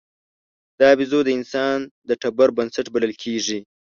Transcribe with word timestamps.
دا 0.79 0.89
بیزو 0.97 1.19
د 1.25 1.29
انسان 1.37 1.77
د 2.07 2.09
ټبر 2.21 2.49
بنسټ 2.57 2.85
بلل 2.93 3.13
کېږي. 3.23 3.59